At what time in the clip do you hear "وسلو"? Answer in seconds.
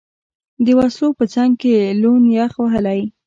0.79-1.07